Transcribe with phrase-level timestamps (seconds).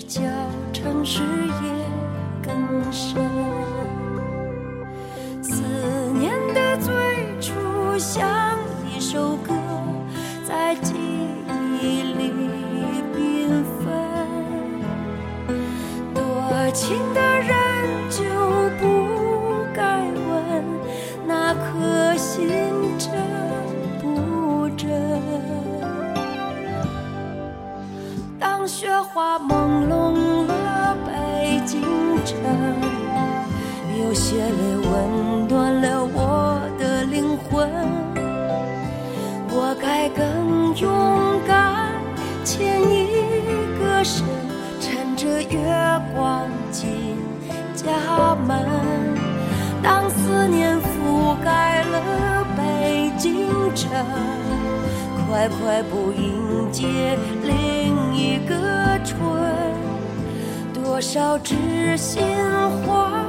[0.00, 0.27] 那只
[51.78, 53.90] 覆盖了北京城，
[55.26, 59.18] 快快步迎接另一个春。
[60.74, 62.22] 多少知心
[62.84, 63.24] 话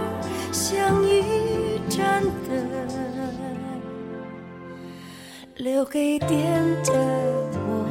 [0.52, 2.68] 像一盏灯，
[5.58, 6.94] 留给惦着
[7.54, 7.86] 我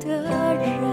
[0.00, 0.91] 的人。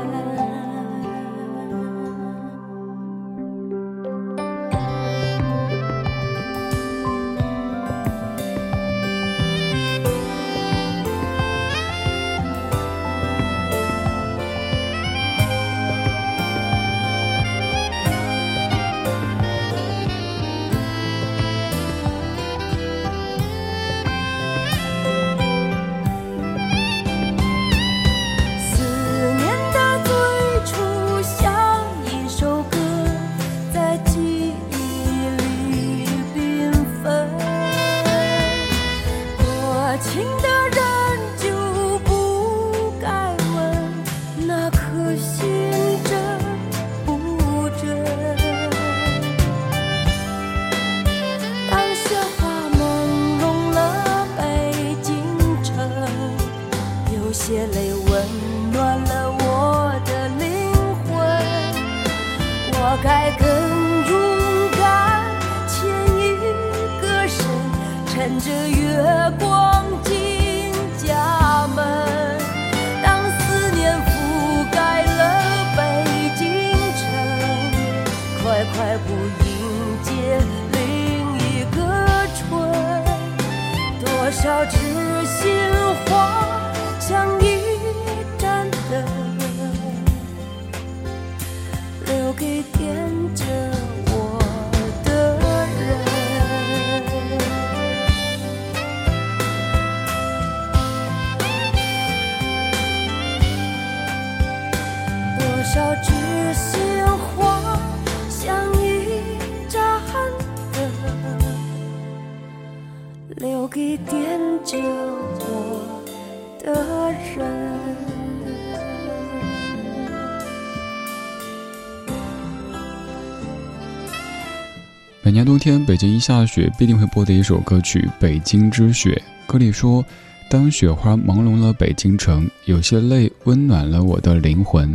[125.40, 129.12] 年冬天，北京一下雪，必定会播的一首歌曲《北京之雪》。
[129.50, 130.04] 歌里说
[130.52, 134.94] ：“当雪花朦胧了北京城，有些泪温暖了我的灵魂。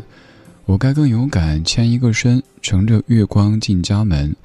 [0.66, 4.36] 我该更勇敢，牵一个身，乘着月光进家门。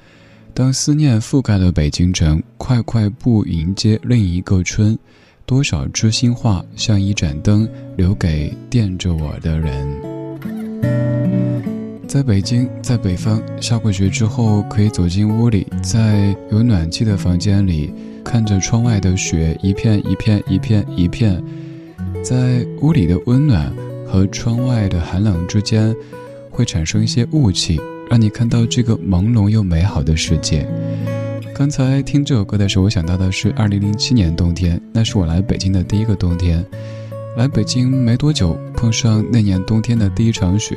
[0.54, 4.98] 当思念覆盖了北京城，快快步迎接另一个春。
[5.44, 9.86] 多少知心话像一盏灯，留给惦着我的人。”
[12.10, 21.40] 在北京，在北方，下过雪之后，可以走进屋里，在有暖气的房间里，看着窗外的雪一片一片一片一片，
[22.20, 23.72] 在屋里的温暖
[24.04, 25.94] 和窗外的寒冷之间，
[26.50, 27.80] 会产生一些雾气，
[28.10, 30.66] 让你看到这个朦胧又美好的世界。
[31.54, 36.66] 刚才听这首歌的时候，我想到的是2007年冬天，那是我来北京的第一个冬天。
[37.36, 40.76] 来北京没多久，碰上那年冬天的第一场雪。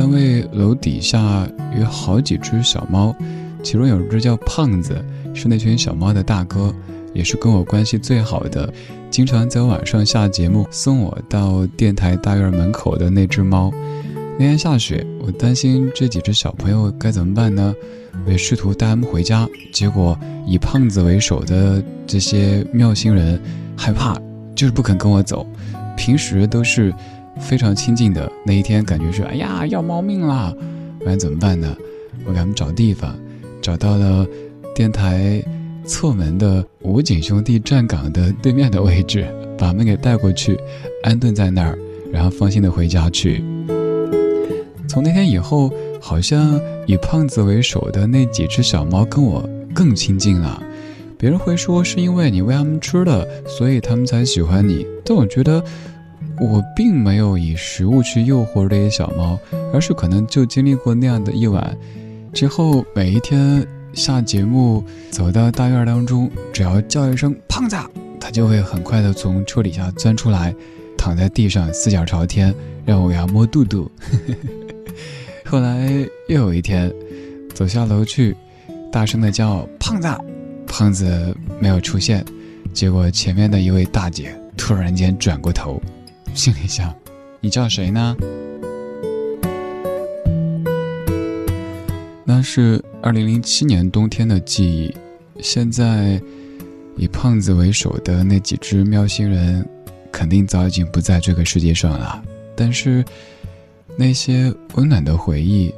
[0.00, 1.46] 单位楼底下
[1.78, 3.14] 有好几只小猫，
[3.62, 4.96] 其中有一只叫胖子，
[5.34, 6.74] 是那群小猫的大哥，
[7.12, 8.72] 也是跟我关系最好的，
[9.10, 13.70] 经常在晚上下节目送我到电台大院门口的那只猫。
[14.38, 17.74] 那天下雪，我担心这几只小朋友该怎么办呢？
[18.24, 23.38] 我也试图带他们回家，结果以胖子为首的这些妙星人
[23.76, 24.18] 害怕，
[24.54, 25.46] 就是不肯跟我走。
[25.94, 26.90] 平时都是。
[27.40, 30.54] 非常亲近的那一天，感觉是哎呀要猫命啦！
[31.04, 31.76] 完怎么办呢？
[32.26, 33.18] 我给他们找地方，
[33.60, 34.26] 找到了
[34.74, 35.42] 电台
[35.84, 39.26] 侧门的武警兄弟站岗的对面的位置，
[39.58, 40.58] 把他们给带过去，
[41.02, 41.76] 安顿在那儿，
[42.12, 43.42] 然后放心的回家去。
[44.86, 50.62] 从那天以后，好像以胖子为首的那几只小猫跟我更亲近了。
[51.16, 55.62] 别人会说是因为你喂它们吃的，所以它们才喜欢你，但我觉得
[56.40, 59.38] 我并没有以食物去诱惑这些小猫，
[59.74, 61.76] 而是可能就经历过那样的一晚，
[62.32, 67.76] 之后每一天下节目走到大院当中，只要叫一声“胖子”，
[68.18, 70.54] 它就会很快的从车底下钻出来，
[70.96, 72.54] 躺在地上四脚朝天，
[72.86, 73.90] 让我给它摸肚肚。
[75.44, 75.90] 后来
[76.28, 76.90] 又有一天，
[77.52, 78.34] 走下楼去，
[78.90, 80.08] 大声的叫“胖子”，
[80.66, 82.24] 胖子没有出现，
[82.72, 85.82] 结果前面的一位大姐突然间转过头，
[86.34, 86.94] 心里想
[87.40, 88.16] ：“你叫谁呢？”
[92.24, 94.94] 那是二零零七年冬天的记忆。
[95.40, 96.20] 现在，
[96.96, 99.68] 以胖子为首的那几只喵星人，
[100.12, 102.22] 肯定早已经不在这个世界上了。
[102.56, 103.04] 但是。
[103.96, 105.74] 那些温暖的回忆，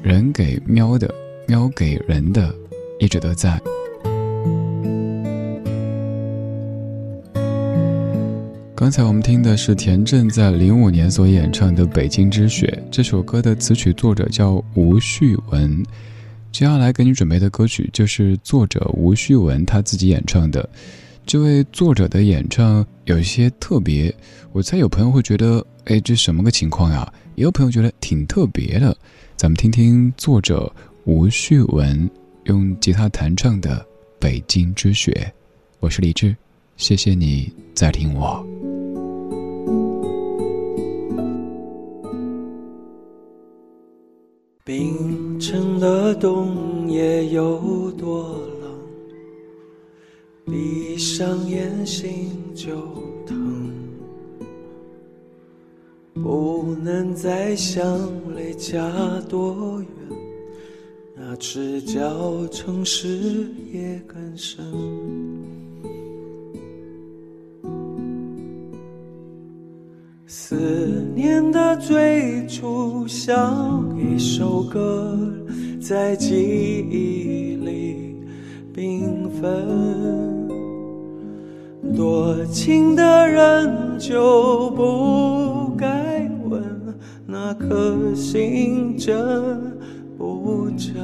[0.00, 1.12] 人给喵的，
[1.48, 2.54] 喵给人的，
[3.00, 3.60] 一直都在。
[8.88, 15.84] 刚才我们听的是田震在零五年所演唱的《北京之雪》，这首歌的词曲作者叫吴旭文。
[16.50, 20.66] 接下来给你准备的歌曲就是作者吴旭文他自己演唱的。
[21.26, 24.10] 这位作者的演唱有一些特别，
[24.52, 27.12] 我猜有朋友会觉得，哎，这什么个情况呀？
[27.34, 28.96] 也有朋友觉得挺特别的，
[29.36, 30.72] 咱们听听作者
[31.04, 32.08] 吴旭文
[32.44, 33.76] 用吉他弹唱的
[34.18, 35.12] 《北京之雪》。
[35.78, 36.34] 我是李志，
[36.78, 38.42] 谢谢你在听我。
[45.78, 48.70] 的冬夜有多冷？
[50.44, 52.74] 闭上眼，心就
[53.26, 53.72] 疼。
[56.14, 57.84] 不能再想
[58.34, 58.80] 离家
[59.28, 59.88] 多远，
[61.14, 64.64] 那赤脚城市也更深。
[70.26, 70.56] 思
[71.14, 75.16] 念的最初像一首歌，
[75.88, 76.34] 在记
[76.90, 78.14] 忆里
[78.76, 80.46] 缤纷。
[81.96, 86.62] 多情的人就不该问
[87.24, 89.16] 那颗心真
[90.18, 90.94] 不真。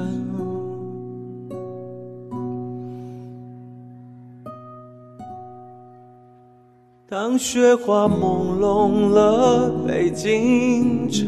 [7.08, 11.26] 当雪花朦胧了北京城，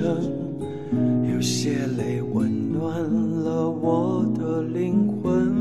[1.33, 2.56] 有些泪温
[2.97, 5.55] 暖了我的灵魂。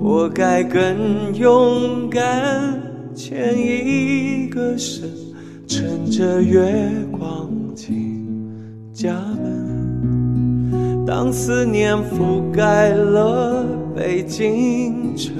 [0.00, 2.80] 我该更勇敢
[3.14, 5.08] 牵一个身，
[5.66, 8.26] 趁着月光进
[8.92, 11.04] 家门。
[11.06, 15.34] 当思念覆盖了北京城，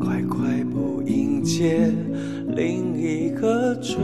[0.00, 1.92] 快快步迎接
[2.56, 4.00] 另一个春。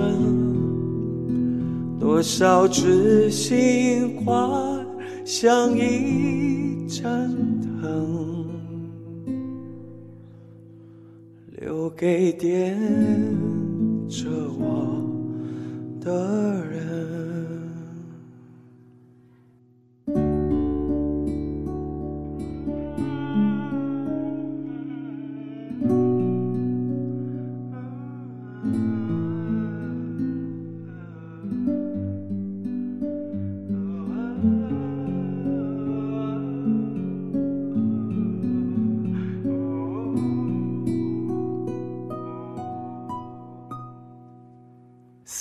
[2.06, 4.78] 多少知心话
[5.24, 7.02] 像一盏
[7.82, 8.46] 灯。
[11.60, 12.78] 留给点
[14.08, 15.02] 着我
[16.00, 17.15] 的人。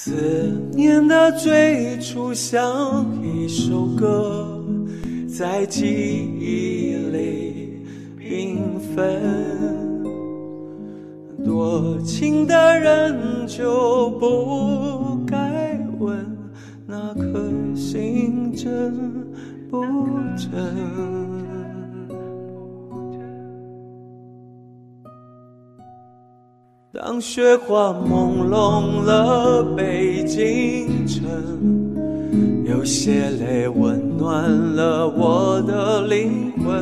[0.06, 0.12] 思
[0.72, 4.64] 念的最初像一首歌，
[5.28, 5.84] 在记
[6.40, 7.84] 忆里
[8.20, 9.20] 缤纷。
[11.44, 16.16] 多情的人就不该问
[16.86, 18.94] 那颗心真
[19.72, 19.84] 不
[20.38, 21.25] 真。
[26.96, 31.26] 当雪花朦胧了北京城，
[32.64, 36.82] 有些泪温暖了我的灵魂。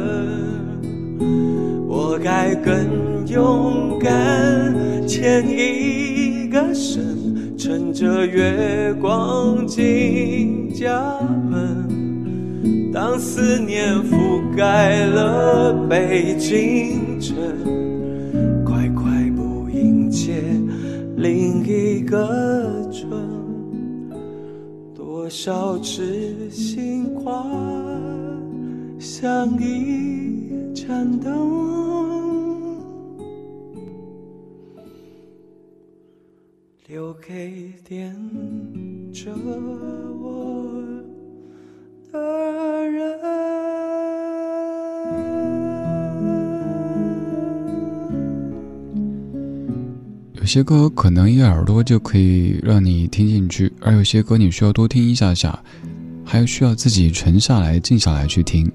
[1.88, 11.18] 我该更勇敢牵一个身，趁着月光进家
[11.50, 12.92] 门。
[12.94, 17.33] 当思念覆盖了北京城。
[21.24, 23.10] 另一个春，
[24.94, 27.50] 多少痴心话
[29.00, 32.78] 像一盏灯，
[36.90, 38.14] 留给点
[39.14, 39.32] 着
[40.20, 40.30] 我
[42.12, 43.63] 的人。
[50.44, 55.58] 有些歌可能一耳朵就可以让你听进去，而有些歌你需要多听一下下，
[56.26, 58.70] 还需要自己沉下来、静下来去听。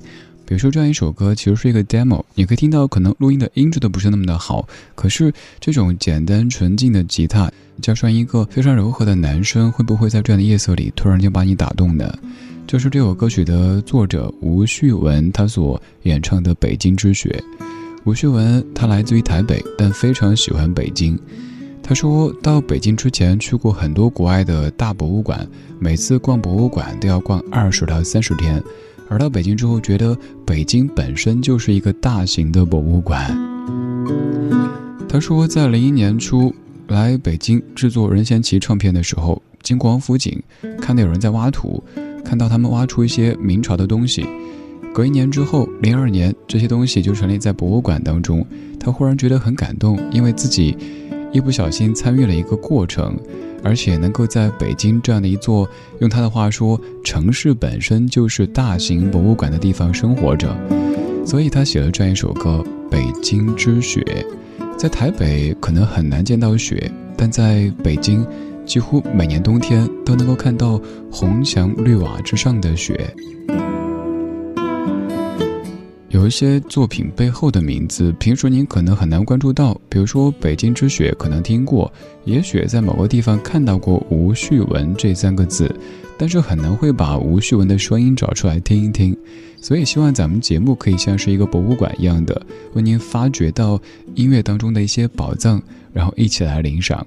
[0.47, 12.19] 比如说这样一首歌，其实是一个 demo，你可以听到可能录音的音质都不是那么的好，可是这种简单纯净的吉他，加上一个非常柔和的男声，会不会在这样的夜色里突然间把你打动呢？
[12.67, 17.29] 就是这首歌曲的作者吴旭文他所演唱的《北京之雪》。
[18.05, 21.19] 吴旭文他来自于台北，但非常喜欢北京。
[21.89, 28.63] 他说到北京之前去过很多国外的大博物馆，每次逛博物馆都要逛二十到三十天，
[29.09, 30.15] 而到北京之后，觉得
[30.45, 33.35] 北京本身就是一个大型的博物馆。
[35.09, 36.55] 他说，在零一年初
[36.89, 40.39] 来北京制作任贤齐唱片的时候，经过王府井，
[40.83, 41.83] 看到有人在挖土，
[42.23, 44.27] 看到他们挖出一些明朝的东西。
[44.93, 48.47] 隔一年之后，零二年，这些东西就陈列在博物馆当中。
[48.79, 50.77] 他忽然觉得很感动，因为自己。
[51.33, 53.17] 一不小心参与了一个过程，
[53.63, 55.69] 而且能够在北京这样的一座
[56.01, 60.57] 用他的话说，城市本身就是大型博物馆的地方生活着，
[61.27, 64.03] 所以他写了这样一首歌《北京之雪》。
[64.79, 68.25] 在台北可能很难见到雪，但在北京，
[68.65, 70.81] 几乎每年冬天都能够看到
[71.11, 73.13] 红墙绿瓦之上的雪。
[76.11, 81.93] 有一些作品背后的名字，平时您可能很难关注到，比如说《北京之雪》，可能听过，
[82.25, 85.71] 也许在某个地方看到过吴旭文这三个字，
[86.17, 89.15] 但是很难会把吴旭文的声音找出来听一听。
[89.61, 92.41] 所以希望咱们节目可以像是一个博物馆一样的，
[92.73, 93.79] 为您发掘到
[94.15, 95.61] 音乐当中的一些宝藏，
[95.93, 97.07] 然后一起来领赏。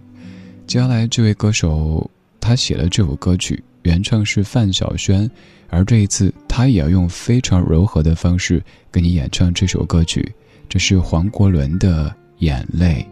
[0.68, 2.08] 接下来这位歌手，
[2.40, 5.30] 他写了这首歌曲，原唱是范晓萱。
[5.70, 8.62] 而这一次，她也要用非常柔和的方式
[8.92, 10.34] 跟你演唱这首歌曲，
[10.68, 12.10] 这是黄国伦的
[12.40, 13.06] 《眼泪》。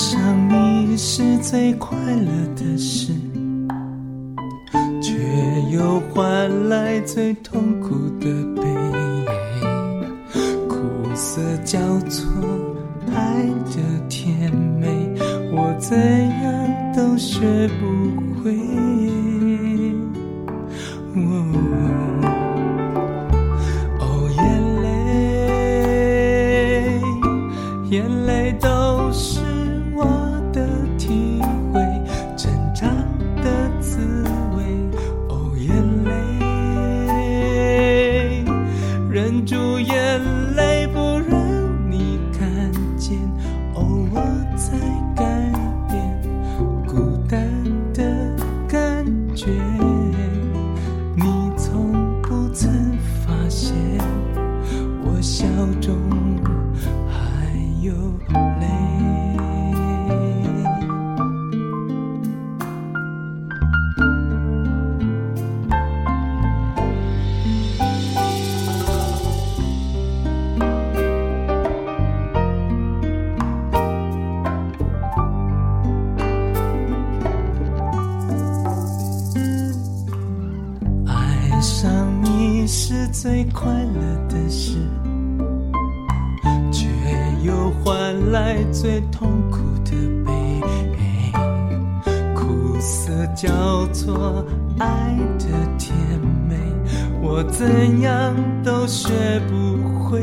[0.00, 3.12] 爱上你是最快乐的事
[5.02, 5.12] 却
[5.70, 8.26] 又换来最痛苦的
[8.56, 8.62] 悲。
[10.32, 10.78] 哀苦
[11.14, 11.78] 涩交
[12.08, 12.32] 错
[13.14, 14.88] 爱的甜美
[15.52, 19.29] 我怎样都学不会。
[88.30, 89.90] 来最痛苦的
[90.24, 90.30] 悲。
[92.34, 94.44] 苦涩交错，
[94.78, 95.46] 爱的
[95.78, 95.94] 甜
[96.48, 96.56] 美，
[97.22, 99.10] 我怎样都学
[99.48, 100.20] 不会。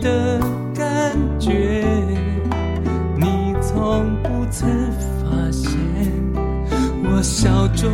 [0.00, 0.40] 的
[0.74, 1.84] 感觉，
[3.16, 4.68] 你从不曾
[5.20, 5.70] 发现，
[7.04, 7.88] 我笑中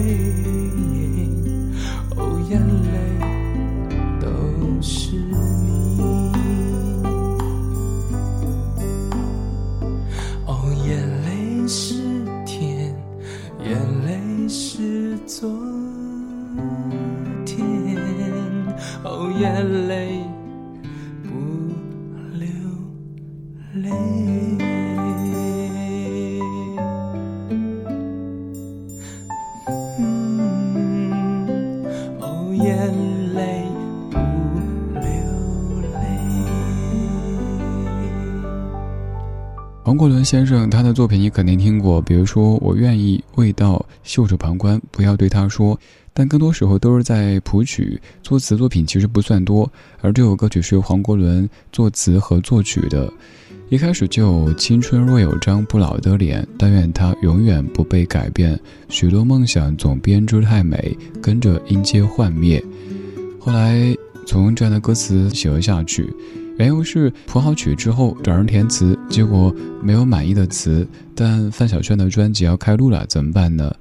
[0.00, 0.49] 悲。
[40.24, 45.78] 先生他的作品你肯定听过，比如说《我愿意味道》《袖手旁观》，不要对他说。
[46.12, 49.70] 但更多时候都是在谱曲，作词作品其实不算多。
[50.00, 53.10] 而这首歌曲是由黄国伦作词和作曲的。
[53.68, 58.58] 一开始就有“青春若有张不老的脸，但愿它永远不被改变。
[58.88, 62.62] 许多梦想总编织太美，跟着音阶幻灭。”
[63.38, 66.12] 后来从这样的歌词写了下去。
[66.60, 69.50] 缘由是谱好曲之后找人填词，结果
[69.82, 73.74] 没有满意的词，但范晓萱的专辑要开录了，怎么办呢？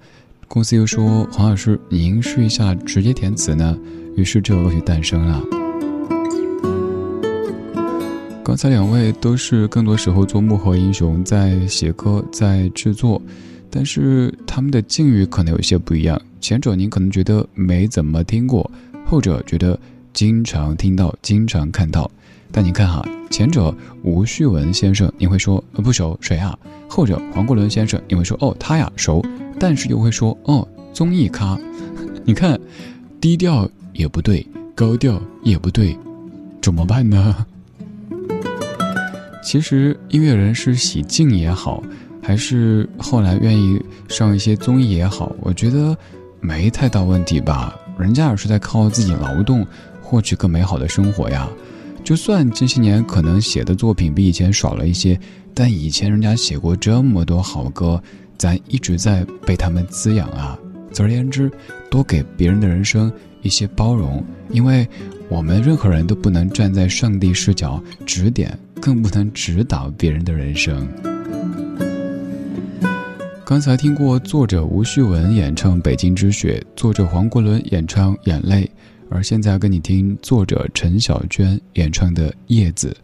[0.48, 3.78] 公司又说黄老师，您试一下直接填词呢。
[4.16, 5.44] 于是这首歌曲诞生了。
[8.46, 13.22] 刚才两位都是更多时候做幕后英雄，在写歌，在制作，
[13.70, 16.18] 但是他们的境遇可能有些不一样。
[16.40, 18.72] 前者您可能觉得没怎么听过，
[19.06, 19.78] 后者觉得
[20.14, 22.10] 经常听到，经常看到。
[22.52, 26.58] 但你看哈，前者吴旭文先生，你会说呃不熟谁啊？
[26.88, 29.24] 后者黄国伦先生，你会说哦他呀熟，
[29.60, 31.58] 但是又会说哦综艺咖。
[32.26, 32.60] 你看，
[33.22, 35.98] 低调也不对，高调也不对，
[36.62, 37.46] 怎么办呢？
[39.44, 41.84] 其实音乐人是喜静也好，
[42.22, 45.96] 还是后来愿意上一些综艺也好，我觉得
[46.40, 47.76] 没太大问题吧。
[47.98, 49.66] 人家也是在靠自己劳动
[50.02, 51.48] 获取更美好的生活呀。
[52.04, 55.20] 就算这些年可能写的作品比以前少了一些，
[55.54, 58.02] 但以前人家写过这么多好歌，
[58.38, 60.58] 咱一直在被他们滋养啊。
[60.92, 61.52] 总而言之，
[61.92, 63.12] 多给别人的人生
[63.44, 64.88] 一些包容，因为
[65.28, 70.88] 我们任何人都不能站在上帝视角指点，更不能指导别人的人生。
[73.46, 78.64] 刚才听过作者吴旭文演唱《北京之雪》，作者黄国伦演唱《眼泪》。
[79.10, 82.96] 而现在要跟你听作者陈小娟演唱的《叶子》，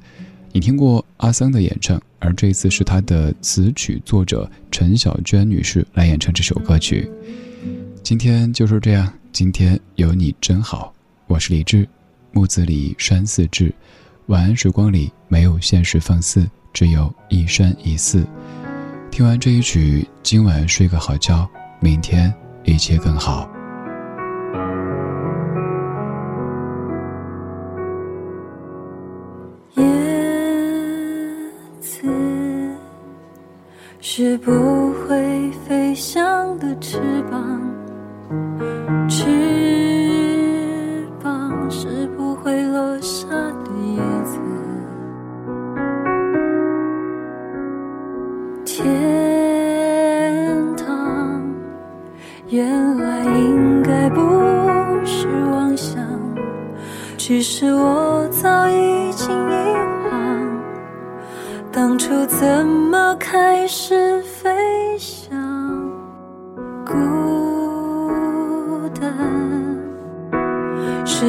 [0.52, 7.10] 你听过阿桑的演唱，而这一次是他的词曲作者陈小娟女士来演唱这首歌曲。
[8.04, 10.94] 今天就是这样，今天有你真好。
[11.28, 11.88] 我是李志，
[12.32, 13.74] 木子李山寺志。
[14.28, 18.26] 晚安时光里没有现实放肆，只有一山一寺。
[19.10, 22.32] 听完这一曲，今晚睡个好觉，明天
[22.64, 23.50] 一切更好。
[34.46, 34.75] 不
[61.76, 65.38] 当初怎么开始飞翔？
[66.86, 66.94] 孤
[68.98, 69.12] 单
[71.06, 71.26] 是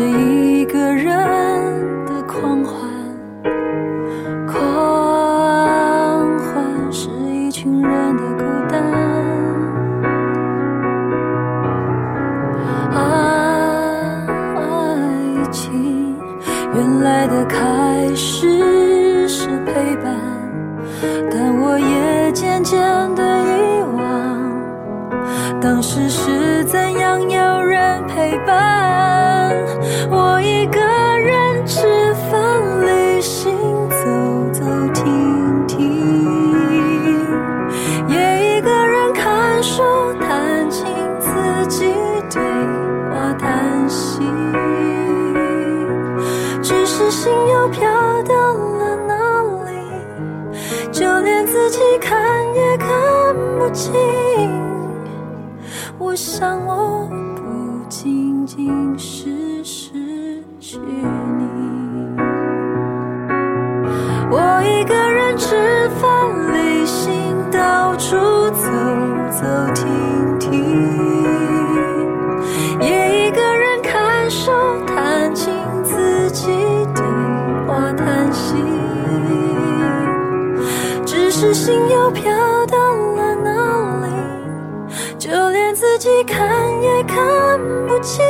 [86.25, 88.25] 看也看不清。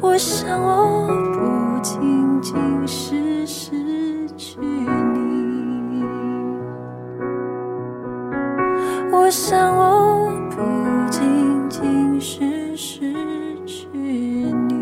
[0.00, 2.54] 我想我不仅仅
[2.86, 6.04] 是失去你，
[9.12, 10.62] 我想我不
[11.10, 13.00] 仅仅是失
[13.66, 14.74] 去你。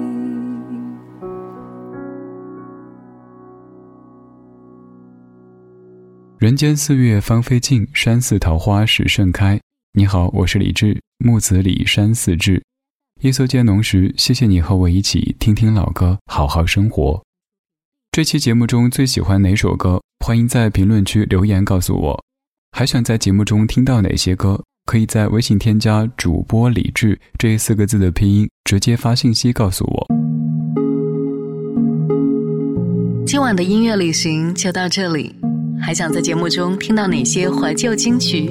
[6.38, 9.60] 人间四月芳菲尽，山寺桃花始盛开。
[9.94, 12.62] 你好，我是李志，木子李山寺志。
[13.20, 17.22] 夜色渐浓时，谢谢你和我一起听听老歌，好好生活。
[18.11, 20.00] 这期节目中最喜欢哪首歌？
[20.24, 22.24] 欢迎在评论区留言告诉我。
[22.70, 24.64] 还想在节目中听到哪些歌？
[24.87, 30.07] 可以在微信添加主播李志这四个字的拼音，直接发信息告诉我。
[33.26, 35.37] 今晚的音乐旅行就到这里，
[35.78, 38.50] 还想在节目中听到哪些怀旧金曲？